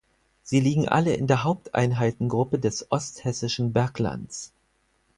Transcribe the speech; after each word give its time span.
Sie 0.41 0.59
liegen 0.59 0.87
alle 0.89 1.13
in 1.13 1.27
der 1.27 1.43
Haupteinheitengruppe 1.43 2.57
des 2.57 2.89
„Osthessischen 2.91 3.71
Berglands“. 3.71 4.51